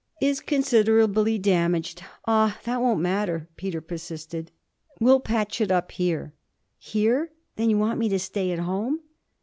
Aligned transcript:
'Is 0.19 0.39
considerably 0.41 1.37
damaged? 1.37 2.01
Ah 2.25 2.59
that 2.63 2.81
won't 2.81 3.01
matter,' 3.01 3.47
Peter 3.55 3.81
persisted 3.81 4.49
'we'll 4.99 5.19
patch 5.19 5.61
it 5.61 5.71
up 5.71 5.91
here.' 5.91 6.33
'Here? 6.79 7.31
Then 7.55 7.69
you 7.69 7.77
want 7.77 7.99
me 7.99 8.09
to 8.09 8.17
stay 8.17 8.51
at 8.51 8.57
home?' 8.57 9.01